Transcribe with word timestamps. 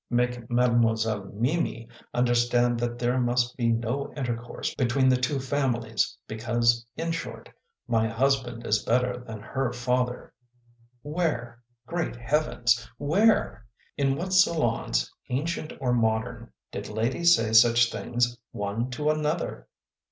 Make 0.09 0.49
Mademoiselle 0.49 1.25
Mimi 1.25 1.87
understand 2.11 2.79
that 2.79 2.97
there 2.97 3.19
must 3.19 3.55
be 3.55 3.67
no 3.67 4.11
intercourse 4.17 4.73
between 4.73 5.09
the 5.09 5.15
two 5.21 5.39
families, 5.39 6.17
because 6.27 6.83
in 6.97 7.11
short, 7.11 7.51
my 7.87 8.07
husband 8.07 8.65
is 8.65 8.83
better 8.83 9.19
than 9.19 9.41
her 9.41 9.71
father; 9.71 10.33
Where? 11.03 11.61
Great 11.85 12.15
heavens! 12.15 12.89
Where? 12.97 13.67
In 13.95 14.15
what 14.15 14.33
salons 14.33 15.07
ancient 15.29 15.71
or 15.79 15.93
modern 15.93 16.51
did 16.71 16.89
ladies 16.89 17.35
say 17.35 17.53
such 17.53 17.91
things 17.91 18.35
one 18.49 18.89
to 18.89 19.11
another 19.11 19.67